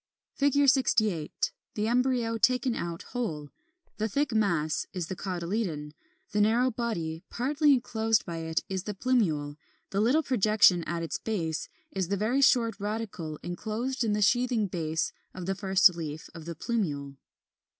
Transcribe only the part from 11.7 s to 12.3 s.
is the